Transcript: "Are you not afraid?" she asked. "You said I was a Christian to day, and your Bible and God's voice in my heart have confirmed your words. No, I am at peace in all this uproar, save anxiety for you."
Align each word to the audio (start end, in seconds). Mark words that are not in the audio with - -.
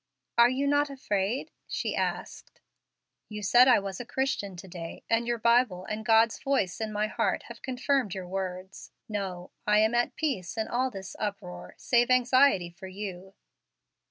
"Are 0.35 0.49
you 0.49 0.65
not 0.65 0.89
afraid?" 0.89 1.51
she 1.67 1.95
asked. 1.95 2.59
"You 3.29 3.43
said 3.43 3.67
I 3.67 3.77
was 3.77 3.99
a 3.99 4.03
Christian 4.03 4.55
to 4.55 4.67
day, 4.67 5.03
and 5.11 5.27
your 5.27 5.37
Bible 5.37 5.85
and 5.85 6.03
God's 6.03 6.39
voice 6.41 6.81
in 6.81 6.91
my 6.91 7.05
heart 7.05 7.43
have 7.49 7.61
confirmed 7.61 8.15
your 8.15 8.27
words. 8.27 8.89
No, 9.07 9.51
I 9.67 9.77
am 9.77 9.93
at 9.93 10.15
peace 10.15 10.57
in 10.57 10.67
all 10.67 10.89
this 10.89 11.15
uproar, 11.19 11.75
save 11.77 12.09
anxiety 12.09 12.71
for 12.71 12.87
you." 12.87 13.35